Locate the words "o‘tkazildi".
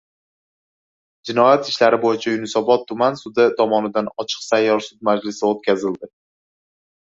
5.55-6.15